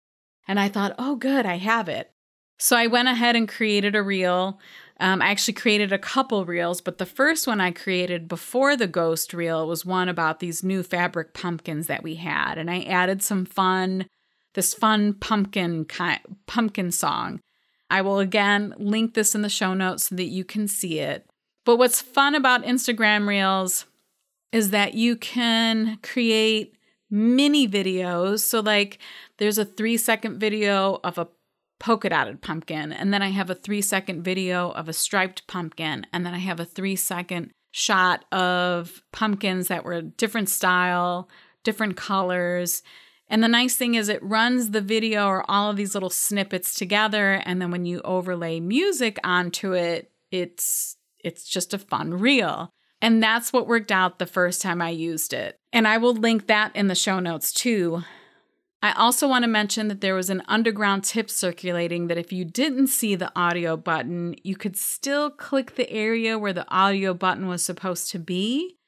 And 0.51 0.59
I 0.59 0.69
thought, 0.69 0.97
oh, 0.99 1.15
good, 1.15 1.47
I 1.47 1.59
have 1.59 1.89
it. 1.89 2.11
So 2.59 2.77
I 2.77 2.89
went 2.89 3.09
ahead 3.09 3.37
and 3.37 3.49
created 3.49 3.95
a 3.95 4.03
reel 4.03 4.59
um, 5.01 5.23
I 5.23 5.31
actually 5.31 5.55
created 5.55 5.93
a 5.93 5.99
couple 5.99 6.45
reels, 6.45 6.83
but 6.83 6.99
the 6.99 7.07
first 7.07 7.47
one 7.47 7.59
I 7.59 7.71
created 7.71 8.29
before 8.29 8.77
the 8.77 8.87
ghost 8.87 9.33
reel 9.33 9.67
was 9.67 9.85
one 9.85 10.11
about 10.11 10.41
these 10.41 10.63
new 10.63 10.83
fabric 10.83 11.33
pumpkins 11.33 11.87
that 11.87 12.03
we 12.03 12.17
had, 12.17 12.59
and 12.59 12.71
I 12.71 12.83
added 12.83 13.23
some 13.23 13.47
fun, 13.47 14.07
this 14.53 14.75
fun 14.75 15.15
pumpkin 15.15 15.87
kind, 15.87 16.21
pumpkin 16.47 16.93
song. 16.93 17.41
I 17.89 18.03
will 18.03 18.19
again 18.19 18.75
link 18.77 19.15
this 19.15 19.35
in 19.35 19.41
the 19.41 19.49
show 19.49 19.73
notes 19.73 20.11
so 20.11 20.17
that 20.17 20.25
you 20.25 20.45
can 20.45 20.69
see 20.69 20.99
it. 20.99 21.27
But 21.65 21.77
what's 21.77 22.03
fun 22.03 22.35
about 22.35 22.65
Instagram 22.65 23.27
Reels 23.27 23.87
is 24.53 24.69
that 24.71 24.93
you 24.93 25.17
can 25.17 25.99
create 26.03 26.77
mini 27.11 27.69
videos. 27.69 28.41
So, 28.41 28.61
like, 28.61 28.99
there's 29.39 29.59
a 29.59 29.65
three 29.65 29.97
second 29.97 30.39
video 30.39 31.01
of 31.05 31.19
a 31.19 31.29
polka 31.81 32.11
dotted 32.11 32.43
pumpkin. 32.43 32.93
And 32.93 33.13
then 33.13 33.23
I 33.23 33.31
have 33.31 33.51
a 33.51 33.55
three 33.55 33.83
second 33.83 34.23
video 34.23 34.71
of 34.71 34.89
a 34.89 34.93
striped 34.93 35.47
pumpkin. 35.47 36.07
And 36.13 36.25
then 36.25 36.35
I 36.35 36.39
have 36.39 36.61
a 36.61 36.65
three 36.65 36.97
second 36.97 37.51
shot 37.73 38.25
of 38.33 39.03
pumpkins 39.13 39.69
that 39.69 39.85
were 39.85 40.03
different 40.03 40.49
style, 40.49 41.29
different 41.65 41.97
colors. 41.97 42.83
And 43.29 43.43
the 43.43 43.49
nice 43.49 43.77
thing 43.77 43.95
is, 43.95 44.09
it 44.09 44.23
runs 44.23 44.71
the 44.71 44.81
video 44.81 45.27
or 45.27 45.49
all 45.49 45.71
of 45.71 45.77
these 45.77 45.95
little 45.95 46.11
snippets 46.11 46.75
together. 46.75 47.35
And 47.45 47.63
then 47.63 47.71
when 47.71 47.85
you 47.85 48.01
overlay 48.03 48.61
music 48.61 49.19
onto 49.25 49.73
it, 49.73 50.11
it's 50.31 50.97
it's 51.23 51.45
just 51.45 51.75
a 51.75 51.79
fun 51.79 52.15
reel. 52.15 52.73
And 53.03 53.23
that's 53.23 53.53
what 53.53 53.67
worked 53.67 53.93
out 53.93 54.19
the 54.19 54.27
first 54.27 54.61
time 54.61 54.83
I 54.83 54.91
used 54.91 55.33
it. 55.33 55.60
And 55.73 55.87
I 55.87 55.99
will 55.99 56.15
link 56.15 56.47
that 56.47 56.75
in 56.75 56.89
the 56.89 56.95
show 56.95 57.21
notes 57.21 57.53
too. 57.53 58.03
I 58.83 58.93
also 58.93 59.29
want 59.29 59.43
to 59.43 59.49
mention 59.49 59.89
that 59.89 60.01
there 60.01 60.15
was 60.15 60.31
an 60.31 60.43
underground 60.49 61.05
tip 61.05 61.29
circulating 61.29 62.07
that 62.07 62.17
if 62.17 62.33
you 62.33 62.47
didn't 62.47 62.87
see 62.87 63.15
the 63.15 63.31
audio 63.37 63.77
button, 63.77 64.37
you 64.43 64.57
could 64.57 64.77
still 64.77 65.31
click 65.31 65.75
the 65.75 65.91
area 65.91 66.39
where 66.39 66.55
the 66.55 66.69
audio 66.71 67.13
button 67.13 67.47
was 67.47 67.63
supposed 67.63 68.11
to 68.13 68.19
be, 68.19 68.79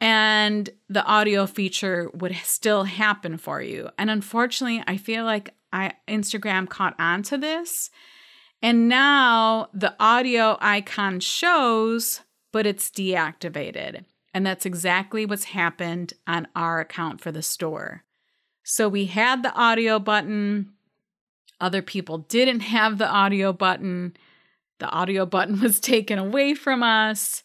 and 0.00 0.68
the 0.88 1.04
audio 1.04 1.46
feature 1.46 2.10
would 2.12 2.36
still 2.44 2.84
happen 2.84 3.38
for 3.38 3.62
you. 3.62 3.88
And 3.96 4.10
unfortunately, 4.10 4.84
I 4.86 4.98
feel 4.98 5.24
like 5.24 5.54
I 5.72 5.94
Instagram 6.06 6.68
caught 6.68 6.94
on 6.98 7.22
to 7.24 7.38
this. 7.38 7.90
And 8.60 8.88
now 8.88 9.70
the 9.72 9.94
audio 9.98 10.58
icon 10.60 11.20
shows, 11.20 12.20
but 12.52 12.66
it's 12.66 12.90
deactivated. 12.90 14.04
And 14.38 14.46
that's 14.46 14.66
exactly 14.66 15.26
what's 15.26 15.46
happened 15.46 16.12
on 16.24 16.46
our 16.54 16.78
account 16.78 17.20
for 17.20 17.32
the 17.32 17.42
store. 17.42 18.04
So 18.62 18.88
we 18.88 19.06
had 19.06 19.42
the 19.42 19.52
audio 19.52 19.98
button. 19.98 20.74
Other 21.60 21.82
people 21.82 22.18
didn't 22.18 22.60
have 22.60 22.98
the 22.98 23.08
audio 23.08 23.52
button. 23.52 24.16
The 24.78 24.88
audio 24.90 25.26
button 25.26 25.60
was 25.60 25.80
taken 25.80 26.20
away 26.20 26.54
from 26.54 26.84
us. 26.84 27.42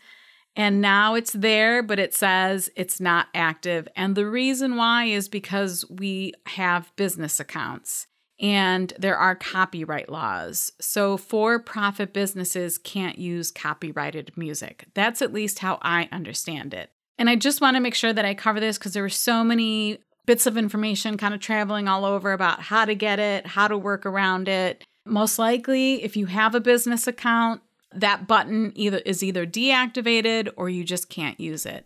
And 0.56 0.82
now 0.82 1.16
it's 1.16 1.32
there, 1.32 1.82
but 1.82 1.98
it 1.98 2.14
says 2.14 2.70
it's 2.76 3.00
not 3.02 3.26
active. 3.34 3.88
And 3.96 4.16
the 4.16 4.28
reason 4.28 4.76
why 4.76 5.06
is 5.06 5.28
because 5.28 5.84
we 5.90 6.34
have 6.46 6.96
business 6.96 7.40
accounts 7.40 8.06
and 8.44 8.92
there 9.00 9.18
are 9.18 9.36
copyright 9.36 10.10
laws. 10.10 10.74
So 10.82 11.16
for 11.16 11.60
profit 11.60 12.12
businesses 12.12 12.78
can't 12.78 13.18
use 13.18 13.50
copyrighted 13.52 14.34
music. 14.36 14.86
That's 14.94 15.22
at 15.22 15.32
least 15.32 15.60
how 15.60 15.80
I 15.82 16.10
understand 16.12 16.74
it. 16.74 16.92
And 17.18 17.30
I 17.30 17.38
just 17.38 17.62
want 17.62 17.78
to 17.78 17.82
make 17.82 17.96
sure 17.96 18.12
that 18.12 18.26
I 18.26 18.34
cover 18.34 18.60
this 18.60 18.78
because 18.78 18.92
there 18.92 19.04
were 19.04 19.10
so 19.10 19.46
many 19.46 20.00
bits 20.26 20.46
of 20.46 20.58
information 20.58 21.18
kind 21.18 21.34
of 21.34 21.40
traveling 21.40 21.88
all 21.88 22.04
over 22.04 22.34
about 22.34 22.62
how 22.62 22.84
to 22.84 22.96
get 22.96 23.18
it, 23.18 23.48
how 23.48 23.70
to 23.70 23.78
work 23.78 24.06
around 24.06 24.50
it. 24.50 24.84
Most 25.06 25.40
likely, 25.40 26.04
if 26.04 26.18
you 26.18 26.26
have 26.26 26.54
a 26.54 26.60
business 26.60 27.08
account, 27.08 27.62
that 27.94 28.28
button 28.28 28.74
either 28.76 28.98
is 29.00 29.24
either 29.24 29.46
deactivated 29.46 30.50
or 30.58 30.68
you 30.68 30.84
just 30.84 31.10
can't 31.10 31.40
use 31.40 31.66
it. 31.66 31.86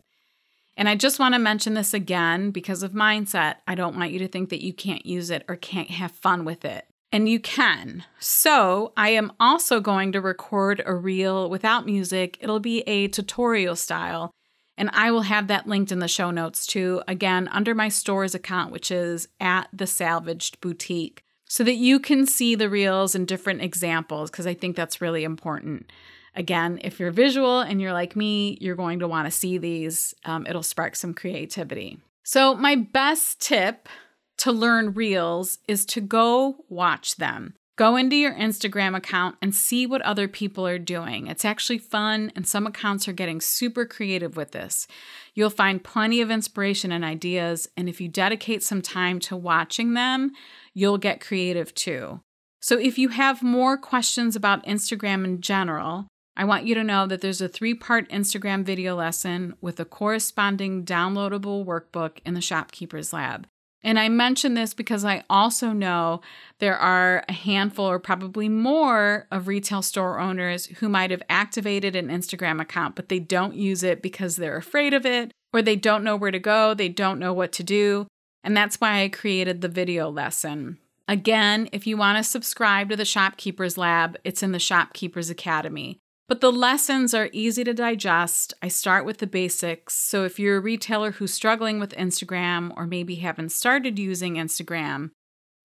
And 0.77 0.88
I 0.88 0.96
just 0.96 1.19
want 1.19 1.34
to 1.34 1.39
mention 1.39 1.74
this 1.74 1.93
again 1.93 2.51
because 2.51 2.84
of 2.84 2.93
mindset. 2.93 3.55
I 3.67 3.75
don't 3.75 3.98
want 3.98 4.12
you 4.12 4.19
to 4.19 4.27
think 4.27 4.50
that 4.50 4.63
you 4.63 4.74
can't 4.74 5.05
use 5.05 5.29
it 5.29 5.43
or 5.50 5.57
can't 5.57 5.89
have 5.89 6.12
fun 6.12 6.46
with 6.46 6.63
it. 6.63 6.86
And 7.12 7.27
you 7.27 7.39
can. 7.39 8.03
So, 8.19 8.93
I 8.96 9.10
am 9.10 9.31
also 9.39 9.79
going 9.79 10.12
to 10.12 10.22
record 10.22 10.81
a 10.86 10.93
reel 10.93 11.50
without 11.50 11.86
music. 11.86 12.38
It'll 12.41 12.60
be 12.60 12.81
a 12.81 13.07
tutorial 13.07 13.75
style 13.75 14.31
and 14.77 14.91
I 14.93 15.10
will 15.12 15.24
have 15.24 15.48
that 15.48 15.67
linked 15.67 15.91
in 15.91 16.00
the 16.00 16.07
show 16.07 16.29
notes 16.29 16.67
too, 16.67 17.01
again, 17.07 17.48
under 17.51 17.74
my 17.74 17.89
stores 17.89 18.36
account, 18.36 18.72
which 18.72 18.91
is 18.91 19.27
at 19.39 19.67
the 19.74 19.88
Salvaged 19.88 20.62
Boutique, 20.62 21.24
so 21.48 21.63
that 21.63 21.75
you 21.75 22.00
can 22.00 22.25
see 22.25 22.56
the 22.56 22.70
reels 22.70 23.16
and 23.16 23.27
different 23.27 23.62
examples, 23.62 24.30
because 24.30 24.48
I 24.48 24.54
think 24.54 24.75
that's 24.75 25.01
really 25.01 25.24
important. 25.24 25.92
Again, 26.36 26.80
if 26.84 27.00
you're 27.00 27.12
visual 27.12 27.62
and 27.62 27.82
you're 27.82 27.94
like 27.94 28.16
me, 28.16 28.58
you're 28.62 28.75
going 28.75 29.00
to 29.00 29.08
want 29.08 29.25
to 29.25 29.32
see 29.32 29.58
these. 29.58 30.13
Um, 30.25 30.46
it'll 30.46 30.63
spark 30.63 30.96
some 30.96 31.13
creativity. 31.13 32.00
So, 32.24 32.54
my 32.54 32.75
best 32.75 33.39
tip 33.39 33.89
to 34.38 34.51
learn 34.51 34.94
reels 34.94 35.58
is 35.68 35.86
to 35.88 36.01
go 36.01 36.63
watch 36.70 37.16
them. 37.16 37.56
Go 37.77 37.96
into 37.96 38.15
your 38.15 38.34
Instagram 38.34 38.98
account 38.98 39.36
and 39.39 39.53
see 39.53 39.86
what 39.86 40.01
other 40.01 40.27
people 40.27 40.65
are 40.65 40.79
doing. 40.79 41.27
It's 41.27 41.46
actually 41.46 41.77
fun, 41.77 42.31
and 42.36 42.48
some 42.48 42.65
accounts 42.65 43.07
are 43.07 43.13
getting 43.13 43.39
super 43.39 43.86
creative 43.86 44.36
with 44.36 44.51
this. 44.51 44.88
You'll 45.36 45.51
find 45.51 45.84
plenty 45.84 46.19
of 46.19 46.31
inspiration 46.31 46.91
and 46.91 47.05
ideas, 47.05 47.69
and 47.77 47.88
if 47.88 48.01
you 48.01 48.07
dedicate 48.07 48.63
some 48.63 48.81
time 48.81 49.19
to 49.19 49.38
watching 49.38 49.93
them, 49.93 50.31
you'll 50.74 50.98
get 50.98 51.22
creative 51.22 51.72
too. 51.75 52.19
So, 52.63 52.79
if 52.79 52.98
you 52.98 53.10
have 53.10 53.43
more 53.43 53.77
questions 53.77 54.36
about 54.36 54.65
Instagram 54.65 55.24
in 55.24 55.41
general, 55.41 56.07
I 56.36 56.46
want 56.46 56.65
you 56.65 56.74
to 56.74 56.84
know 56.84 57.05
that 57.05 57.22
there's 57.22 57.41
a 57.41 57.48
three 57.48 57.75
part 57.75 58.10
Instagram 58.10 58.63
video 58.63 58.96
lesson 58.96 59.53
with 59.62 59.79
a 59.79 59.86
corresponding 59.86 60.84
downloadable 60.84 61.63
workbook 61.63 62.22
in 62.25 62.34
the 62.34 62.41
Shopkeepers 62.41 63.13
Lab. 63.13 63.48
And 63.88 63.98
I 63.98 64.10
mention 64.10 64.53
this 64.53 64.74
because 64.74 65.06
I 65.06 65.24
also 65.29 65.72
know 65.72 66.20
there 66.60 66.75
are 66.75 67.24
a 67.29 67.32
handful 67.32 67.86
or 67.86 68.00
probably 68.00 68.50
more 68.50 69.27
of 69.32 69.48
retail 69.48 69.82
store 69.82 70.20
owners 70.20 70.65
who 70.65 70.89
might 70.89 71.10
have 71.10 71.24
activated 71.29 71.96
an 71.96 72.10
Instagram 72.10 72.62
account, 72.62 72.98
but 72.98 73.08
they 73.08 73.20
don't 73.20 73.56
use 73.56 73.84
it 73.84 74.01
because 74.01 74.36
they're 74.36 74.58
afraid 74.58 74.94
of 74.94 75.06
it 75.06 75.32
or 75.53 75.62
they 75.62 75.77
don't 75.77 76.03
know 76.03 76.17
where 76.17 76.32
to 76.32 76.38
go, 76.38 76.74
they 76.74 76.89
don't 76.89 77.17
know 77.17 77.32
what 77.32 77.53
to 77.53 77.63
do. 77.63 78.08
And 78.44 78.58
that's 78.58 78.82
why 78.82 79.03
I 79.03 79.08
created 79.08 79.62
the 79.62 79.70
video 79.70 80.10
lesson. 80.10 80.79
Again, 81.08 81.70
if 81.72 81.88
you 81.88 81.96
want 81.96 82.17
to 82.17 82.29
subscribe 82.29 82.89
to 82.89 82.98
the 82.98 83.06
Shopkeepers 83.06 83.77
Lab, 83.77 84.17
it's 84.25 84.44
in 84.44 84.51
the 84.51 84.60
Shopkeepers 84.60 85.29
Academy. 85.29 86.01
But 86.27 86.41
the 86.41 86.51
lessons 86.51 87.13
are 87.13 87.29
easy 87.31 87.63
to 87.63 87.74
digest. 87.74 88.53
I 88.62 88.67
start 88.67 89.05
with 89.05 89.19
the 89.19 89.27
basics. 89.27 89.93
So 89.93 90.25
if 90.25 90.39
you're 90.39 90.57
a 90.57 90.62
retailer 90.62 91.12
who's 91.12 91.34
struggling 91.34 91.79
with 91.79 91.96
Instagram 91.96 92.74
or 92.75 92.86
maybe 92.86 93.15
haven't 93.15 93.53
started 93.53 93.98
using 93.98 94.36
Instagram, 94.36 95.12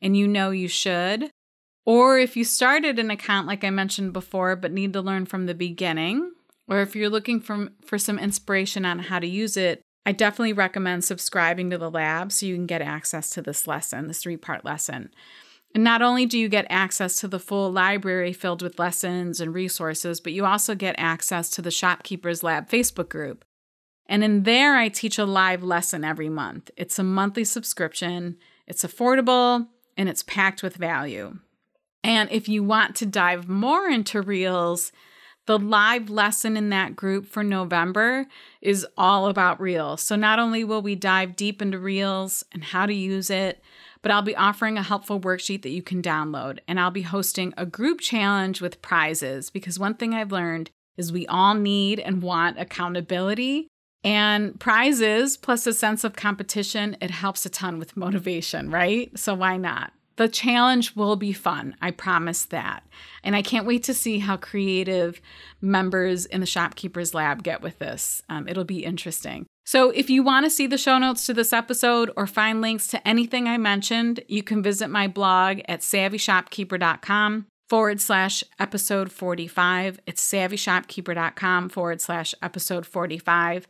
and 0.01 0.17
you 0.17 0.29
know 0.29 0.51
you 0.51 0.69
should, 0.69 1.31
or 1.85 2.19
if 2.19 2.37
you 2.37 2.45
started 2.45 2.99
an 2.99 3.11
account 3.11 3.47
like 3.47 3.65
I 3.65 3.71
mentioned 3.71 4.13
before 4.13 4.55
but 4.55 4.73
need 4.73 4.93
to 4.93 5.01
learn 5.01 5.27
from 5.27 5.47
the 5.47 5.55
beginning, 5.55 6.33
or 6.69 6.81
if 6.81 6.95
you're 6.95 7.11
looking 7.11 7.41
for, 7.41 7.69
for 7.85 7.99
some 7.99 8.19
inspiration 8.19 8.85
on 8.85 9.01
how 9.01 9.19
to 9.19 9.27
use 9.27 9.57
it, 9.57 9.83
I 10.07 10.13
definitely 10.13 10.53
recommend 10.53 11.05
subscribing 11.05 11.71
to 11.71 11.79
the 11.79 11.91
lab 11.91 12.33
so 12.33 12.47
you 12.47 12.55
can 12.55 12.67
get 12.67 12.83
access 12.83 13.31
to 13.31 13.43
this 13.43 13.67
lesson, 13.67 14.09
this 14.09 14.23
three 14.23 14.37
part 14.37 14.65
lesson. 14.65 15.11
And 15.75 15.85
not 15.85 16.03
only 16.03 16.27
do 16.27 16.39
you 16.39 16.49
get 16.49 16.67
access 16.69 17.17
to 17.17 17.29
the 17.29 17.39
full 17.39 17.73
library 17.73 18.33
filled 18.33 18.63
with 18.63 18.79
lessons 18.79 19.41
and 19.41 19.55
resources, 19.55 20.21
but 20.21 20.33
you 20.33 20.45
also 20.45 20.75
get 20.75 20.95
access 20.99 21.49
to 21.51 21.63
the 21.63 21.71
Shopkeepers 21.71 22.43
Lab 22.43 22.69
Facebook 22.69 23.09
group. 23.09 23.45
And 24.07 24.23
in 24.23 24.43
there, 24.43 24.77
I 24.77 24.89
teach 24.89 25.19
a 25.19 25.25
live 25.25 25.63
lesson 25.63 26.05
every 26.05 26.29
month. 26.29 26.71
It's 26.77 26.99
a 26.99 27.03
monthly 27.03 27.45
subscription, 27.45 28.37
it's 28.67 28.85
affordable, 28.85 29.69
and 29.97 30.09
it's 30.09 30.23
packed 30.23 30.63
with 30.63 30.77
value. 30.77 31.39
And 32.05 32.31
if 32.31 32.49
you 32.49 32.63
want 32.63 32.97
to 32.97 33.07
dive 33.07 33.49
more 33.49 33.89
into 33.89 34.21
Reels, 34.21 34.93
the 35.47 35.59
live 35.59 36.11
lesson 36.11 36.57
in 36.57 36.71
that 36.71 36.95
group 36.95 37.27
for 37.27 37.43
November 37.43 38.27
is 38.61 38.87
all 38.97 39.27
about 39.27 39.61
Reels. 39.61 40.01
So 40.01 40.17
not 40.17 40.39
only 40.39 40.63
will 40.65 40.83
we 40.83 40.95
dive 40.95 41.37
deep 41.37 41.63
into 41.63 41.79
Reels 41.79 42.45
and 42.53 42.63
how 42.63 42.87
to 42.87 42.95
use 42.95 43.31
it, 43.31 43.63
but 44.03 44.11
I'll 44.11 44.23
be 44.23 44.37
offering 44.37 44.77
a 44.77 44.83
helpful 44.83 45.21
worksheet 45.21 45.63
that 45.63 45.71
you 45.71 45.83
can 45.83 46.03
download. 46.03 46.59
And 46.69 46.79
I'll 46.79 46.91
be 46.91 47.03
hosting 47.03 47.55
a 47.57 47.65
group 47.65 48.01
challenge 48.01 48.61
with 48.61 48.83
prizes 48.83 49.49
because 49.49 49.79
one 49.79 49.95
thing 49.95 50.13
I've 50.13 50.33
learned 50.33 50.71
is 50.97 51.13
we 51.13 51.27
all 51.29 51.55
need 51.55 52.01
and 52.01 52.23
want 52.23 52.59
accountability. 52.59 53.69
And 54.05 54.59
prizes 54.59 55.37
plus 55.37 55.67
a 55.67 55.73
sense 55.73 56.03
of 56.03 56.17
competition, 56.17 56.97
it 57.01 57.13
helps 57.13 57.47
a 57.47 57.49
ton 57.49 57.79
with 57.79 57.97
motivation, 57.97 58.69
right? 58.69 59.17
So 59.17 59.35
why 59.35 59.57
not? 59.57 59.93
The 60.17 60.29
challenge 60.29 60.95
will 60.95 61.17
be 61.17 61.33
fun. 61.33 61.77
I 61.81 61.93
promise 61.93 62.45
that. 62.47 62.85
And 63.23 63.35
I 63.35 63.43
can't 63.43 63.67
wait 63.67 63.85
to 63.85 63.95
see 63.95 64.19
how 64.19 64.37
creative 64.37 65.21
members 65.61 66.27
in 66.27 66.41
the 66.41 66.47
Shopkeepers 66.47 67.15
Lab 67.15 67.43
get 67.43 67.63
with 67.63 67.79
this. 67.79 68.23
Um, 68.29 68.47
it'll 68.49 68.65
be 68.65 68.85
interesting. 68.85 69.47
So, 69.65 69.91
if 69.91 70.11
you 70.11 70.23
want 70.23 70.45
to 70.45 70.51
see 70.51 70.67
the 70.67 70.77
show 70.79 70.99
notes 70.99 71.25
to 71.27 71.35
this 71.35 71.53
episode 71.53 72.11
or 72.17 72.27
find 72.27 72.61
links 72.61 72.89
to 72.89 73.09
anything 73.09 73.47
I 73.47 73.59
mentioned, 73.59 74.21
you 74.27 74.43
can 74.43 74.63
visit 74.63 74.89
my 74.89 75.07
blog 75.07 75.61
at 75.69 75.81
savvyshopkeeper.com 75.81 77.47
forward 77.69 78.01
slash 78.01 78.43
episode 78.59 79.13
45. 79.13 80.01
It's 80.07 80.23
savvyshopkeeper.com 80.29 81.69
forward 81.69 82.01
slash 82.01 82.35
episode 82.43 82.85
45. 82.85 83.67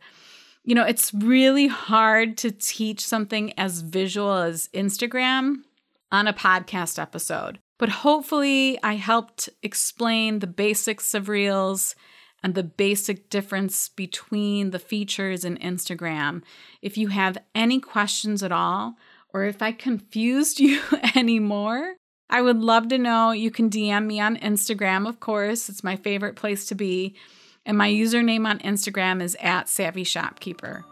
You 0.65 0.75
know, 0.75 0.83
it's 0.83 1.13
really 1.13 1.67
hard 1.67 2.37
to 2.37 2.51
teach 2.51 3.05
something 3.05 3.57
as 3.57 3.81
visual 3.81 4.33
as 4.33 4.69
Instagram 4.73 5.57
on 6.11 6.27
a 6.27 6.33
podcast 6.33 6.99
episode. 6.99 7.59
But 7.77 7.89
hopefully, 7.89 8.79
I 8.81 8.95
helped 8.95 9.49
explain 9.61 10.39
the 10.39 10.47
basics 10.47 11.13
of 11.13 11.29
Reels 11.29 11.95
and 12.43 12.55
the 12.55 12.63
basic 12.63 13.29
difference 13.29 13.89
between 13.89 14.71
the 14.71 14.79
features 14.79 15.45
in 15.45 15.57
Instagram. 15.57 16.43
If 16.81 16.97
you 16.97 17.07
have 17.07 17.37
any 17.55 17.79
questions 17.79 18.43
at 18.43 18.51
all, 18.51 18.95
or 19.33 19.45
if 19.45 19.61
I 19.61 19.71
confused 19.71 20.59
you 20.59 20.81
anymore, 21.15 21.95
I 22.29 22.41
would 22.41 22.59
love 22.59 22.89
to 22.89 22.97
know. 22.97 23.31
You 23.31 23.51
can 23.51 23.69
DM 23.69 24.05
me 24.05 24.19
on 24.19 24.37
Instagram, 24.37 25.07
of 25.07 25.19
course. 25.19 25.69
It's 25.69 25.83
my 25.83 25.95
favorite 25.95 26.35
place 26.35 26.65
to 26.67 26.75
be. 26.75 27.15
And 27.65 27.77
my 27.77 27.89
username 27.89 28.45
on 28.45 28.59
Instagram 28.59 29.21
is 29.21 29.37
at 29.39 29.69
Savvy 29.69 30.03
Shopkeeper. 30.03 30.83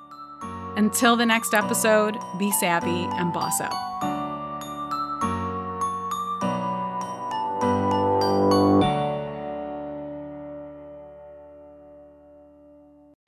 Until 0.77 1.17
the 1.17 1.25
next 1.25 1.53
episode, 1.53 2.15
be 2.39 2.51
savvy 2.51 2.89
and 2.89 3.33
boss 3.33 3.59
out. 3.59 4.10